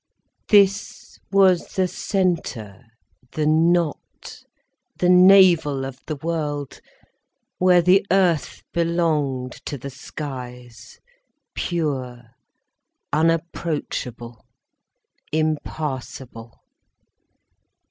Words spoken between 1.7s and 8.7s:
the centre, the knot, the navel of the world, where the earth